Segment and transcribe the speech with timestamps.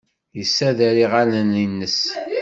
[0.39, 1.99] Yessader iɣallen-nnes.